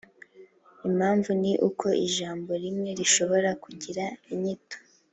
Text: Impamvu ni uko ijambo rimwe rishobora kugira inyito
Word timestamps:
Impamvu 0.87 1.29
ni 1.41 1.51
uko 1.67 1.87
ijambo 2.07 2.51
rimwe 2.63 2.89
rishobora 2.99 3.49
kugira 3.63 4.03
inyito 4.33 4.77